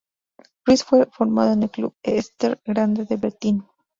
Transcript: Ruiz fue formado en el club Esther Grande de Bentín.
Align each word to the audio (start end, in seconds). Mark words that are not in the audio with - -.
Ruiz 0.65 0.83
fue 0.83 1.05
formado 1.11 1.53
en 1.53 1.61
el 1.61 1.69
club 1.69 1.93
Esther 2.01 2.59
Grande 2.65 3.05
de 3.05 3.17
Bentín. 3.17 3.63